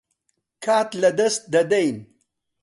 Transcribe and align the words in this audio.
کات 0.63 0.89
لەدەست 1.01 1.41
دەدەین. 1.53 1.97